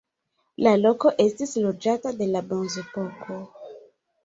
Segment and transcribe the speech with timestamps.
[0.67, 3.41] La loko estis loĝata de la bronzepoko.